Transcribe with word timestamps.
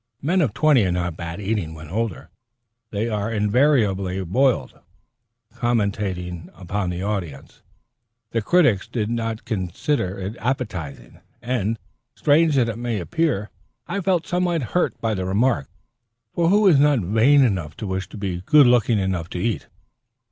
Men 0.19 0.41
of 0.41 0.55
twenty 0.55 0.83
are 0.87 0.91
not 0.91 1.15
bad 1.15 1.39
eating. 1.39 1.75
When 1.75 1.87
older, 1.87 2.31
they 2.89 3.07
are 3.07 3.31
invariably 3.31 4.23
boiled. 4.25 4.79
Commenting 5.53 6.49
upon 6.55 6.89
the 6.89 7.03
audience, 7.03 7.61
the 8.31 8.41
critics 8.41 8.87
did 8.87 9.11
not 9.11 9.45
consider 9.45 10.17
it 10.17 10.35
appetizing; 10.39 11.19
and, 11.39 11.77
strange 12.15 12.57
as 12.57 12.67
it 12.67 12.79
may 12.79 12.99
appear, 12.99 13.51
I 13.85 14.01
felt 14.01 14.25
somewhat 14.25 14.63
hurt 14.73 14.99
by 15.01 15.13
the 15.13 15.23
remark, 15.27 15.69
for 16.33 16.49
who 16.49 16.65
is 16.67 16.79
not 16.79 16.97
vain 17.01 17.43
enough 17.45 17.77
to 17.77 17.85
wish 17.85 18.09
to 18.09 18.17
look 18.17 18.45
good 18.47 18.89
enough 18.97 19.29
to 19.29 19.37
eat? 19.39 19.67